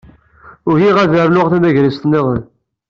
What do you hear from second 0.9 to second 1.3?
ad